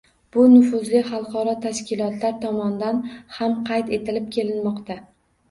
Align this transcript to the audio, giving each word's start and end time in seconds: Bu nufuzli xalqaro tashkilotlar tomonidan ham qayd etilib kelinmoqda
Bu 0.35 0.43
nufuzli 0.51 1.01
xalqaro 1.09 1.53
tashkilotlar 1.65 2.33
tomonidan 2.47 3.03
ham 3.37 3.55
qayd 3.71 3.95
etilib 4.01 4.35
kelinmoqda 4.41 5.01